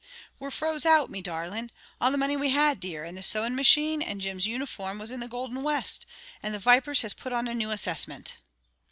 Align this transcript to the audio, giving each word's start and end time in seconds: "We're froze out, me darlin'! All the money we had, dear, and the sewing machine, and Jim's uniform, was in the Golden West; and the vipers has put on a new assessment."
"We're 0.39 0.49
froze 0.49 0.83
out, 0.83 1.11
me 1.11 1.21
darlin'! 1.21 1.69
All 2.01 2.09
the 2.09 2.17
money 2.17 2.35
we 2.35 2.49
had, 2.49 2.79
dear, 2.79 3.03
and 3.03 3.15
the 3.15 3.21
sewing 3.21 3.53
machine, 3.53 4.01
and 4.01 4.19
Jim's 4.19 4.47
uniform, 4.47 4.97
was 4.97 5.11
in 5.11 5.19
the 5.19 5.27
Golden 5.27 5.61
West; 5.61 6.07
and 6.41 6.55
the 6.55 6.57
vipers 6.57 7.03
has 7.03 7.13
put 7.13 7.33
on 7.33 7.47
a 7.47 7.53
new 7.53 7.69
assessment." 7.69 8.33